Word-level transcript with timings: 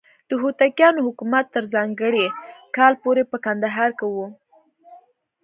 د 0.29 0.31
هوتکیانو 0.41 1.05
حکومت 1.07 1.45
تر 1.55 1.63
ځانګړي 1.73 2.25
کال 2.75 2.93
پورې 3.03 3.23
په 3.31 3.37
کندهار 3.45 3.89
کې 3.99 4.07
و. 4.15 4.17